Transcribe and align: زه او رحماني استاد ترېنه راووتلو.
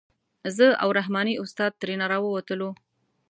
زه 0.57 0.67
او 0.83 0.89
رحماني 0.99 1.33
استاد 1.43 1.71
ترېنه 1.81 2.05
راووتلو. 2.11 2.69